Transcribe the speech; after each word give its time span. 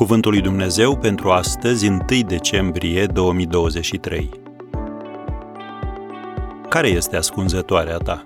Cuvântul 0.00 0.30
lui 0.30 0.40
Dumnezeu 0.40 0.98
pentru 0.98 1.30
astăzi, 1.30 1.88
1 1.88 1.98
decembrie 2.26 3.06
2023. 3.06 4.30
Care 6.68 6.88
este 6.88 7.16
ascunzătoarea 7.16 7.96
ta? 7.96 8.24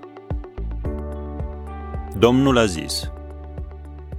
Domnul 2.17 2.57
a 2.57 2.65
zis, 2.65 3.11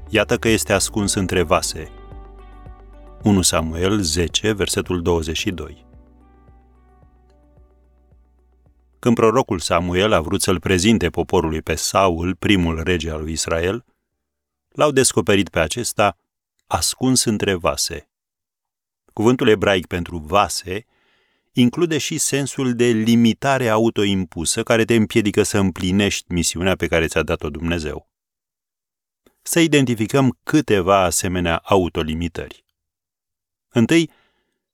Iată 0.09 0.37
că 0.37 0.49
este 0.49 0.73
ascuns 0.73 1.15
între 1.15 1.43
vase. 1.43 1.89
1 3.23 3.43
Samuel 3.43 4.01
10, 4.01 4.53
versetul 4.53 5.03
22. 5.03 5.87
Când 8.99 9.15
prorocul 9.15 9.59
Samuel 9.59 10.13
a 10.13 10.21
vrut 10.21 10.43
să-l 10.43 10.61
prezinte 10.61 11.09
poporului 11.09 11.63
pe 11.63 11.75
Saul, 11.75 12.35
primul 12.35 12.83
rege 12.83 13.11
al 13.11 13.21
lui 13.21 13.33
Israel, 13.33 13.85
l-au 14.69 14.91
descoperit 14.91 15.49
pe 15.49 15.59
acesta 15.59 16.17
ascuns 16.67 17.25
între 17.25 17.55
vase. 17.55 18.11
Cuvântul 19.13 19.49
ebraic 19.49 19.87
pentru 19.87 20.19
vase 20.19 20.87
include 21.53 21.99
și 21.99 22.19
sensul 22.19 22.75
de 22.75 22.85
limitare 22.85 23.69
autoimpusă 23.69 24.63
care 24.63 24.85
te 24.85 24.95
împiedică 24.95 25.43
să 25.43 25.59
împlinești 25.59 26.33
misiunea 26.33 26.77
pe 26.77 26.87
care 26.87 27.07
ți-a 27.07 27.23
dat-o 27.23 27.51
Dumnezeu. 27.51 28.11
Să 29.43 29.61
identificăm 29.61 30.39
câteva 30.43 31.03
asemenea 31.03 31.57
autolimitări. 31.57 32.65
Întâi, 33.69 34.11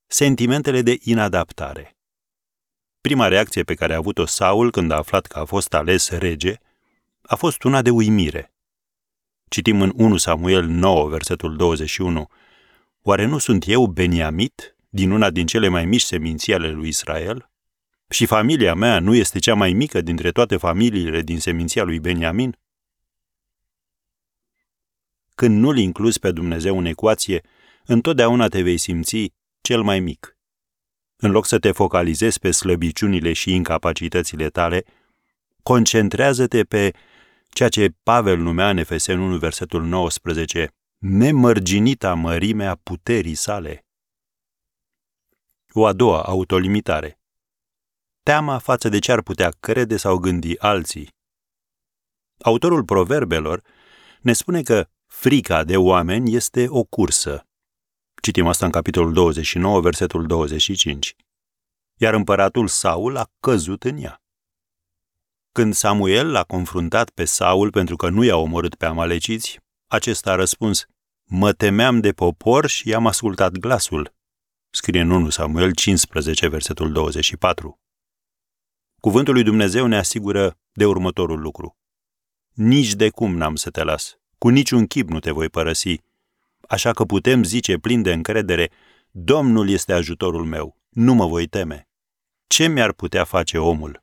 sentimentele 0.06 0.83
de 0.83 0.98
inadaptare. 1.00 1.97
Prima 3.00 3.28
reacție 3.28 3.62
pe 3.62 3.74
care 3.74 3.92
a 3.92 3.97
avut-o 3.97 4.27
Saul 4.27 4.70
când 4.70 4.91
a 4.91 4.97
aflat 4.97 5.27
că 5.27 5.38
a 5.38 5.45
fost 5.45 5.74
ales 5.74 6.09
rege 6.09 6.56
a 7.22 7.36
fost 7.36 7.62
una 7.62 7.83
de 7.83 7.91
uimire. 7.91 8.52
Citim 9.53 9.81
în 9.81 9.92
1 9.97 10.17
Samuel 10.17 10.64
9, 10.64 11.08
versetul 11.08 11.56
21. 11.56 12.28
Oare 13.03 13.25
nu 13.25 13.39
sunt 13.39 13.64
eu 13.67 13.86
Beniamit, 13.86 14.77
din 14.89 15.11
una 15.11 15.31
din 15.31 15.47
cele 15.47 15.69
mai 15.69 15.84
mici 15.84 16.03
seminții 16.03 16.55
ale 16.55 16.70
lui 16.70 16.89
Israel? 16.89 17.50
Și 18.09 18.27
familia 18.27 18.75
mea 18.75 18.98
nu 18.98 19.14
este 19.14 19.39
cea 19.39 19.55
mai 19.55 19.72
mică 19.72 20.00
dintre 20.00 20.31
toate 20.31 20.56
familiile 20.56 21.20
din 21.22 21.41
seminția 21.41 21.83
lui 21.83 22.00
Beniamin? 22.00 22.59
Când 25.34 25.59
nu-L 25.59 25.78
incluzi 25.78 26.19
pe 26.19 26.31
Dumnezeu 26.31 26.78
în 26.78 26.84
ecuație, 26.84 27.41
întotdeauna 27.84 28.48
te 28.48 28.62
vei 28.62 28.78
simți 28.78 29.33
cel 29.61 29.83
mai 29.83 30.00
mic. 30.00 30.37
În 31.16 31.31
loc 31.31 31.47
să 31.47 31.59
te 31.59 31.72
focalizezi 31.72 32.39
pe 32.39 32.50
slăbiciunile 32.50 33.33
și 33.33 33.55
incapacitățile 33.55 34.48
tale, 34.48 34.84
concentrează-te 35.62 36.64
pe 36.64 36.92
ceea 37.53 37.69
ce 37.69 37.95
Pavel 38.03 38.39
numea 38.39 38.70
în 38.70 38.77
Efesen 38.77 39.19
1, 39.19 39.39
versetul 39.39 39.83
19, 39.83 40.75
nemărginita 40.98 42.14
mărimea 42.14 42.75
puterii 42.75 43.34
sale. 43.34 43.86
O 45.72 45.86
a 45.86 45.92
doua 45.92 46.22
autolimitare. 46.22 47.20
Teama 48.22 48.59
față 48.59 48.89
de 48.89 48.98
ce 48.98 49.12
ar 49.12 49.22
putea 49.22 49.50
crede 49.61 49.97
sau 49.97 50.19
gândi 50.19 50.59
alții. 50.59 51.09
Autorul 52.42 52.84
proverbelor 52.84 53.62
ne 54.20 54.33
spune 54.33 54.62
că 54.62 54.89
frica 55.06 55.64
de 55.64 55.77
oameni 55.77 56.34
este 56.34 56.66
o 56.69 56.84
cursă. 56.84 57.47
Citim 58.22 58.47
asta 58.47 58.64
în 58.64 58.70
capitolul 58.70 59.12
29, 59.12 59.81
versetul 59.81 60.27
25. 60.27 61.16
Iar 62.00 62.14
împăratul 62.14 62.69
Saul 62.69 63.16
a 63.16 63.31
căzut 63.41 63.83
în 63.83 63.97
ea. 63.97 64.22
Când 65.53 65.75
Samuel 65.75 66.31
l-a 66.31 66.45
confruntat 66.45 67.11
pe 67.11 67.25
Saul 67.25 67.70
pentru 67.70 67.97
că 67.97 68.08
nu 68.08 68.25
i-a 68.25 68.36
omorât 68.36 68.75
pe 68.75 68.86
amaleciți, 68.86 69.61
acesta 69.86 70.31
a 70.31 70.34
răspuns, 70.34 70.86
Mă 71.25 71.53
temeam 71.53 72.00
de 72.00 72.12
popor 72.12 72.66
și 72.66 72.88
i-am 72.88 73.06
ascultat 73.06 73.53
glasul. 73.53 74.15
Scrie 74.71 75.00
în 75.00 75.10
1 75.10 75.31
Samuel 75.31 75.75
15, 75.75 76.49
versetul 76.49 76.93
24. 76.93 77.81
Cuvântul 79.00 79.34
lui 79.34 79.43
Dumnezeu 79.43 79.87
ne 79.87 79.97
asigură 79.97 80.59
de 80.72 80.87
următorul 80.87 81.41
lucru. 81.41 81.76
Nici 82.53 82.94
de 82.94 83.09
cum 83.09 83.37
n-am 83.37 83.55
să 83.55 83.71
te 83.71 83.82
las, 83.82 84.16
cu 84.38 84.49
niciun 84.49 84.87
chip 84.87 85.09
nu 85.09 85.19
te 85.19 85.31
voi 85.31 85.49
părăsi, 85.49 86.00
așa 86.69 86.93
că 86.93 87.05
putem 87.05 87.44
zice 87.44 87.78
plin 87.78 88.03
de 88.03 88.12
încredere, 88.12 88.71
Domnul 89.10 89.69
este 89.69 89.93
ajutorul 89.93 90.44
meu, 90.44 90.76
nu 90.88 91.15
mă 91.15 91.26
voi 91.26 91.47
teme. 91.47 91.88
Ce 92.47 92.66
mi-ar 92.66 92.93
putea 92.93 93.25
face 93.25 93.59
omul? 93.59 94.03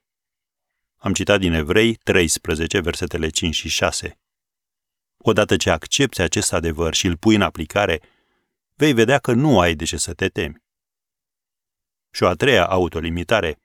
Am 1.01 1.13
citat 1.13 1.39
din 1.39 1.53
Evrei 1.53 1.95
13, 1.95 2.79
versetele 2.79 3.29
5 3.29 3.55
și 3.55 3.69
6. 3.69 4.19
Odată 5.17 5.57
ce 5.57 5.69
accepti 5.69 6.21
acest 6.21 6.53
adevăr 6.53 6.93
și 6.93 7.07
îl 7.07 7.17
pui 7.17 7.35
în 7.35 7.41
aplicare, 7.41 8.01
vei 8.75 8.93
vedea 8.93 9.19
că 9.19 9.33
nu 9.33 9.59
ai 9.59 9.75
de 9.75 9.83
ce 9.83 9.97
să 9.97 10.13
te 10.13 10.27
temi. 10.27 10.63
Și 12.11 12.23
o 12.23 12.27
a 12.27 12.33
treia 12.33 12.65
autolimitare, 12.65 13.59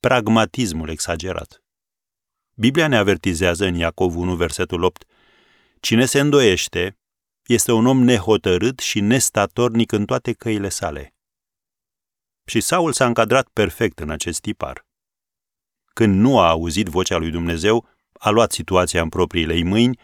pragmatismul 0.00 0.88
exagerat. 0.88 1.62
Biblia 2.54 2.88
ne 2.88 2.96
avertizează 2.96 3.64
în 3.64 3.74
Iacov 3.74 4.16
1, 4.16 4.36
versetul 4.36 4.82
8, 4.82 5.04
Cine 5.80 6.04
se 6.04 6.20
îndoiește 6.20 6.98
este 7.46 7.72
un 7.72 7.86
om 7.86 8.02
nehotărât 8.02 8.78
și 8.78 9.00
nestatornic 9.00 9.92
în 9.92 10.04
toate 10.04 10.32
căile 10.32 10.68
sale. 10.68 11.14
Și 12.44 12.60
Saul 12.60 12.92
s-a 12.92 13.06
încadrat 13.06 13.48
perfect 13.48 13.98
în 13.98 14.10
acest 14.10 14.40
tipar 14.40 14.90
când 15.92 16.20
nu 16.20 16.38
a 16.38 16.48
auzit 16.48 16.86
vocea 16.86 17.16
lui 17.16 17.30
Dumnezeu, 17.30 17.88
a 18.12 18.30
luat 18.30 18.52
situația 18.52 19.02
în 19.02 19.08
propriile 19.08 19.54
ei 19.54 19.64
mâini 19.64 19.98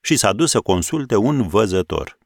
și 0.00 0.16
s-a 0.16 0.32
dus 0.32 0.50
să 0.50 0.60
consulte 0.60 1.16
un 1.16 1.48
văzător. 1.48 2.18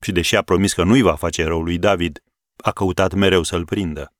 Și 0.00 0.12
deși 0.12 0.36
a 0.36 0.42
promis 0.42 0.72
că 0.72 0.84
nu-i 0.84 1.02
va 1.02 1.14
face 1.14 1.44
rău 1.44 1.62
lui 1.62 1.78
David, 1.78 2.22
a 2.56 2.72
căutat 2.72 3.14
mereu 3.14 3.42
să-l 3.42 3.64
prindă. 3.64 4.12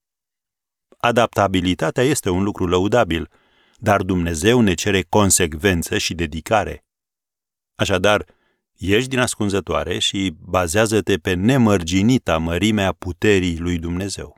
Adaptabilitatea 0.98 2.02
este 2.02 2.30
un 2.30 2.42
lucru 2.42 2.66
lăudabil, 2.66 3.30
dar 3.76 4.02
Dumnezeu 4.02 4.60
ne 4.60 4.74
cere 4.74 5.02
consecvență 5.02 5.98
și 5.98 6.14
dedicare. 6.14 6.84
Așadar, 7.74 8.24
ieși 8.72 9.08
din 9.08 9.18
ascunzătoare 9.18 9.98
și 9.98 10.36
bazează-te 10.40 11.16
pe 11.16 11.34
nemărginita 11.34 12.38
mărimea 12.38 12.92
puterii 12.92 13.58
lui 13.58 13.78
Dumnezeu. 13.78 14.37